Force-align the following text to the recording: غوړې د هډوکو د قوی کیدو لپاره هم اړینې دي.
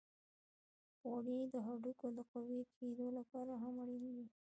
غوړې 1.01 1.37
د 1.53 1.55
هډوکو 1.65 2.07
د 2.17 2.19
قوی 2.31 2.59
کیدو 2.75 3.07
لپاره 3.17 3.53
هم 3.61 3.73
اړینې 3.83 4.11
دي. 4.17 4.25